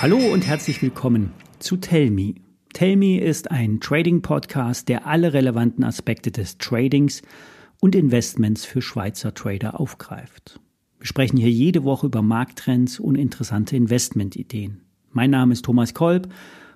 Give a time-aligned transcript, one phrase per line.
[0.00, 2.34] Hallo und herzlich willkommen zu Tell Me.
[2.72, 7.22] Tell Me ist ein Trading-Podcast, der alle relevanten Aspekte des Tradings
[7.80, 10.60] und Investments für Schweizer Trader aufgreift.
[10.98, 14.82] Wir sprechen hier jede Woche über Markttrends und interessante Investmentideen.
[15.10, 16.32] Mein Name ist Thomas Kolb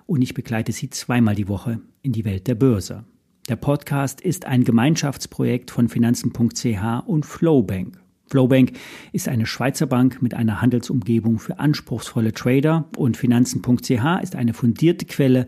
[0.07, 3.05] und ich begleite Sie zweimal die Woche in die Welt der Börse.
[3.49, 7.99] Der Podcast ist ein Gemeinschaftsprojekt von Finanzen.ch und Flowbank.
[8.29, 8.73] Flowbank
[9.13, 15.05] ist eine Schweizer Bank mit einer Handelsumgebung für anspruchsvolle Trader und Finanzen.ch ist eine fundierte
[15.05, 15.47] Quelle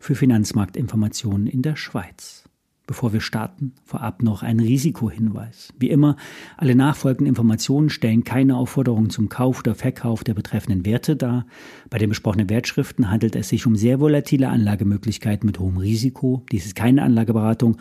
[0.00, 2.43] für Finanzmarktinformationen in der Schweiz.
[2.86, 5.72] Bevor wir starten, vorab noch ein Risikohinweis.
[5.78, 6.16] Wie immer,
[6.58, 11.46] alle nachfolgenden Informationen stellen keine Aufforderung zum Kauf oder Verkauf der betreffenden Werte dar.
[11.88, 16.44] Bei den besprochenen Wertschriften handelt es sich um sehr volatile Anlagemöglichkeiten mit hohem Risiko.
[16.52, 17.78] Dies ist keine Anlageberatung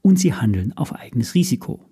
[0.00, 1.84] und sie handeln auf eigenes Risiko.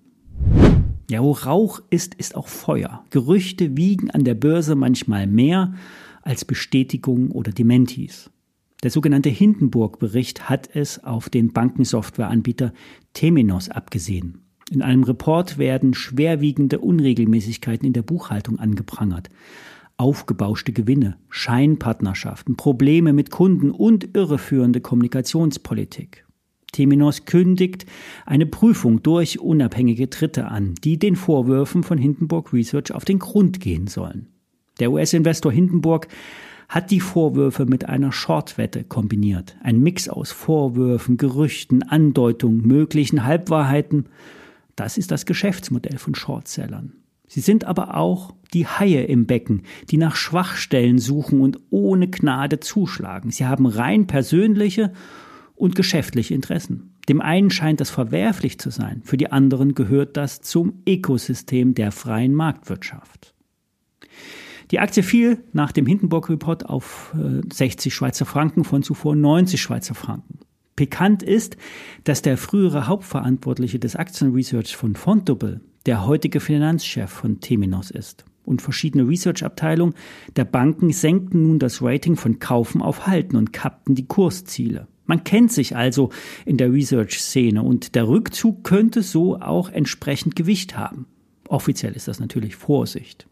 [1.11, 3.05] Ja, wo Rauch ist, ist auch Feuer.
[3.11, 5.75] Gerüchte wiegen an der Börse manchmal mehr
[6.23, 8.31] als Bestätigung oder Dementis.
[8.83, 12.73] Der sogenannte Hindenburg-Bericht hat es auf den Bankensoftwareanbieter
[13.13, 14.43] Temenos abgesehen.
[14.69, 19.29] In einem Report werden schwerwiegende Unregelmäßigkeiten in der Buchhaltung angeprangert.
[19.95, 26.25] Aufgebauschte Gewinne, Scheinpartnerschaften, Probleme mit Kunden und irreführende Kommunikationspolitik.
[26.71, 27.87] Temenos kündigt
[28.27, 33.59] eine Prüfung durch unabhängige Dritte an, die den Vorwürfen von Hindenburg Research auf den Grund
[33.59, 34.27] gehen sollen.
[34.79, 36.07] Der US-Investor Hindenburg
[36.67, 39.55] hat die Vorwürfe mit einer Shortwette kombiniert.
[39.63, 44.07] Ein Mix aus Vorwürfen, Gerüchten, Andeutungen, möglichen Halbwahrheiten.
[44.75, 46.93] Das ist das Geschäftsmodell von Shortsellern.
[47.27, 52.59] Sie sind aber auch die Haie im Becken, die nach Schwachstellen suchen und ohne Gnade
[52.59, 53.31] zuschlagen.
[53.31, 54.93] Sie haben rein persönliche
[55.55, 56.95] und geschäftliche Interessen.
[57.09, 61.91] Dem einen scheint das verwerflich zu sein, für die anderen gehört das zum Ökosystem der
[61.91, 63.33] freien Marktwirtschaft.
[64.71, 67.15] Die Aktie fiel nach dem Hindenburg-Report auf
[67.53, 70.39] 60 äh, Schweizer Franken von zuvor 90 Schweizer Franken.
[70.75, 71.57] Bekannt ist,
[72.03, 78.25] dass der frühere Hauptverantwortliche des Aktienresearch von Fontobel der heutige Finanzchef von Temenos ist.
[78.43, 79.95] Und verschiedene Research-Abteilungen
[80.35, 84.87] der Banken senkten nun das Rating von Kaufen auf Halten und kappten die Kursziele.
[85.05, 86.11] Man kennt sich also
[86.45, 91.07] in der Research-Szene und der Rückzug könnte so auch entsprechend Gewicht haben.
[91.47, 93.27] Offiziell ist das natürlich Vorsicht.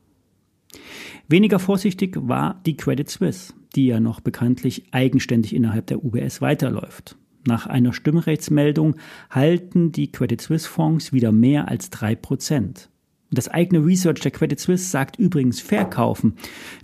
[1.28, 7.18] Weniger vorsichtig war die Credit Suisse, die ja noch bekanntlich eigenständig innerhalb der UBS weiterläuft.
[7.47, 8.96] Nach einer Stimmrechtsmeldung
[9.30, 12.90] halten die Credit Suisse Fonds wieder mehr als drei Prozent.
[13.31, 16.35] Das eigene Research der Credit Suisse sagt übrigens verkaufen.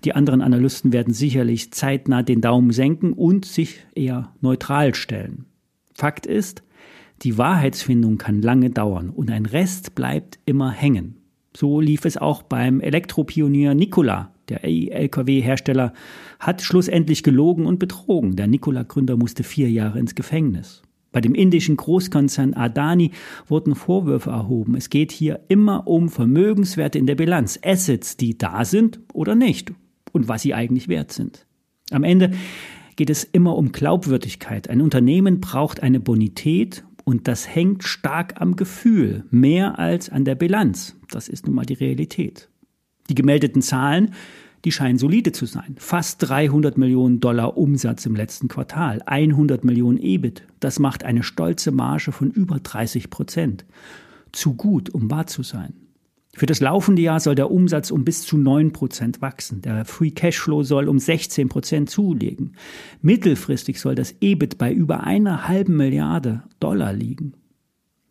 [0.03, 5.45] Die anderen Analysten werden sicherlich zeitnah den Daumen senken und sich eher neutral stellen.
[5.93, 6.63] Fakt ist,
[7.21, 11.20] die Wahrheitsfindung kann lange dauern und ein Rest bleibt immer hängen.
[11.55, 14.31] So lief es auch beim Elektropionier Nikola.
[14.49, 15.93] Der LKW-Hersteller
[16.39, 18.35] hat schlussendlich gelogen und betrogen.
[18.35, 20.81] Der Nikola-Gründer musste vier Jahre ins Gefängnis.
[21.11, 23.11] Bei dem indischen Großkonzern Adani
[23.47, 24.75] wurden Vorwürfe erhoben.
[24.75, 29.73] Es geht hier immer um Vermögenswerte in der Bilanz, Assets, die da sind oder nicht
[30.13, 31.45] und was sie eigentlich wert sind.
[31.91, 32.31] Am Ende
[32.95, 34.69] geht es immer um Glaubwürdigkeit.
[34.69, 40.35] Ein Unternehmen braucht eine Bonität und das hängt stark am Gefühl, mehr als an der
[40.35, 40.95] Bilanz.
[41.09, 42.49] Das ist nun mal die Realität.
[43.09, 44.13] Die gemeldeten Zahlen,
[44.63, 45.75] die scheinen solide zu sein.
[45.77, 50.43] Fast 300 Millionen Dollar Umsatz im letzten Quartal, 100 Millionen EBIT.
[50.59, 53.65] Das macht eine stolze Marge von über 30 Prozent.
[54.31, 55.73] Zu gut, um wahr zu sein.
[56.33, 59.61] Für das laufende Jahr soll der Umsatz um bis zu 9 Prozent wachsen.
[59.61, 62.55] Der Free Cashflow soll um 16 Prozent zulegen.
[63.01, 67.33] Mittelfristig soll das EBIT bei über einer halben Milliarde Dollar liegen.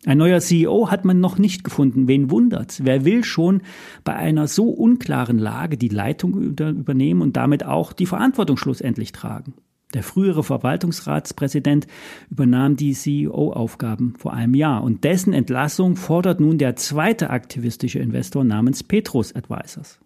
[0.05, 2.07] Ein neuer CEO hat man noch nicht gefunden.
[2.07, 2.83] Wen wundert's?
[2.83, 3.61] Wer will schon
[4.03, 9.53] bei einer so unklaren Lage die Leitung übernehmen und damit auch die Verantwortung schlussendlich tragen?
[9.93, 11.87] Der frühere Verwaltungsratspräsident
[12.29, 18.43] übernahm die CEO-Aufgaben vor einem Jahr und dessen Entlassung fordert nun der zweite aktivistische Investor
[18.43, 19.99] namens Petrus Advisors.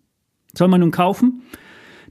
[0.53, 1.43] Soll man nun kaufen?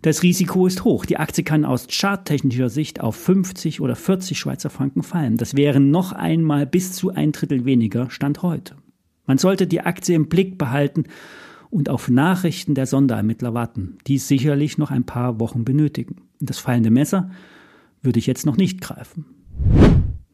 [0.02, 1.06] Das Risiko ist hoch.
[1.06, 5.38] Die Aktie kann aus charttechnischer Sicht auf 50 oder 40 Schweizer Franken fallen.
[5.38, 8.76] Das wären noch einmal bis zu ein Drittel weniger Stand heute.
[9.26, 11.04] Man sollte die Aktie im Blick behalten
[11.70, 16.16] und auf Nachrichten der Sonderermittler warten, die sicherlich noch ein paar Wochen benötigen.
[16.38, 17.30] Das fallende Messer
[18.04, 19.26] würde ich jetzt noch nicht greifen.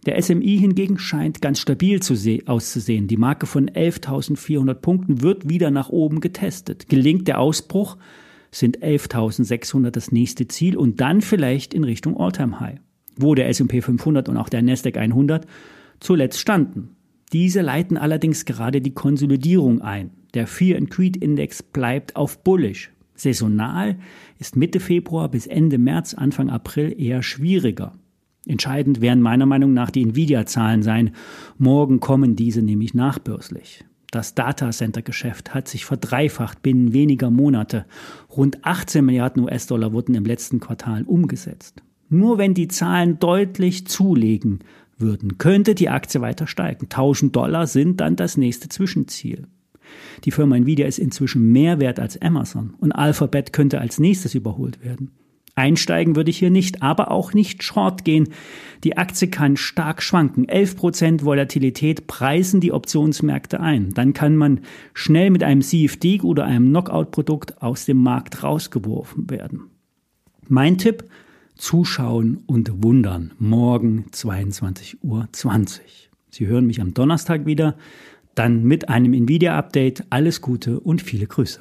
[0.07, 2.01] Der SMI hingegen scheint ganz stabil
[2.47, 3.07] auszusehen.
[3.07, 6.89] Die Marke von 11.400 Punkten wird wieder nach oben getestet.
[6.89, 7.99] Gelingt der Ausbruch,
[8.51, 12.81] sind 11.600 das nächste Ziel und dann vielleicht in Richtung Alltime High,
[13.17, 15.47] wo der S&P 500 und auch der Nasdaq 100
[16.01, 16.97] zuletzt standen.
[17.33, 20.11] Diese leiten allerdings gerade die Konsolidierung ein.
[20.35, 22.91] Der Fear and Creed Index bleibt auf bullish.
[23.21, 23.99] Saisonal
[24.39, 27.93] ist Mitte Februar bis Ende März, Anfang April eher schwieriger.
[28.47, 31.11] Entscheidend werden meiner Meinung nach die Nvidia-Zahlen sein.
[31.59, 33.85] Morgen kommen diese nämlich nachbörslich.
[34.11, 37.85] Das Datacenter-Geschäft hat sich verdreifacht binnen weniger Monate.
[38.35, 41.83] Rund 18 Milliarden US-Dollar wurden im letzten Quartal umgesetzt.
[42.09, 44.61] Nur wenn die Zahlen deutlich zulegen
[44.97, 46.87] würden, könnte die Aktie weiter steigen.
[46.87, 49.47] 1000 Dollar sind dann das nächste Zwischenziel.
[50.25, 54.85] Die Firma Nvidia ist inzwischen mehr wert als Amazon und Alphabet könnte als nächstes überholt
[54.85, 55.11] werden.
[55.61, 58.29] Einsteigen würde ich hier nicht, aber auch nicht short gehen.
[58.83, 60.47] Die Aktie kann stark schwanken.
[60.47, 63.93] 11% Volatilität preisen die Optionsmärkte ein.
[63.93, 64.61] Dann kann man
[64.95, 69.65] schnell mit einem CFD oder einem Knockout-Produkt aus dem Markt rausgeworfen werden.
[70.49, 71.05] Mein Tipp,
[71.57, 73.33] zuschauen und wundern.
[73.39, 75.29] Morgen 22.20 Uhr.
[76.31, 77.77] Sie hören mich am Donnerstag wieder.
[78.35, 80.05] Dann mit einem Nvidia-Update.
[80.11, 81.61] Alles Gute und viele Grüße.